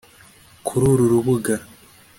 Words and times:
Kuri 0.67 0.85
uru 0.91 1.05
rubuga 1.13 1.55